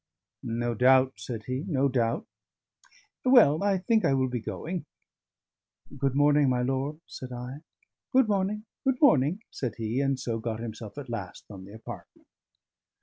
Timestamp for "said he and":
9.51-10.19